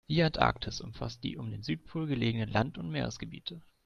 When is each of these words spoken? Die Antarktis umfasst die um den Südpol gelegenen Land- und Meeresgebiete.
Die 0.09 0.23
Antarktis 0.23 0.81
umfasst 0.81 1.23
die 1.23 1.37
um 1.37 1.51
den 1.51 1.61
Südpol 1.61 2.07
gelegenen 2.07 2.49
Land- 2.49 2.79
und 2.79 2.89
Meeresgebiete. 2.89 3.61